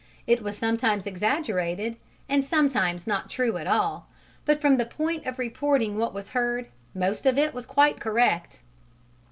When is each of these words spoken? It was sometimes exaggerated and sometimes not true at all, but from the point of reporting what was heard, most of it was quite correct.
It 0.25 0.41
was 0.41 0.57
sometimes 0.57 1.05
exaggerated 1.05 1.95
and 2.27 2.43
sometimes 2.43 3.05
not 3.05 3.29
true 3.29 3.57
at 3.57 3.67
all, 3.67 4.07
but 4.45 4.59
from 4.59 4.77
the 4.77 4.85
point 4.87 5.27
of 5.27 5.37
reporting 5.37 5.95
what 5.95 6.11
was 6.11 6.29
heard, 6.29 6.69
most 6.95 7.27
of 7.27 7.37
it 7.37 7.53
was 7.53 7.67
quite 7.67 7.99
correct. 7.99 8.61